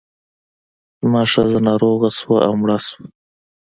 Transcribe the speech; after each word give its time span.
زما 0.99 1.21
ښځه 1.31 1.59
ناروغه 1.67 2.09
شوه 2.17 2.37
او 2.47 2.53
مړه 2.61 2.77
شوه. 2.87 3.05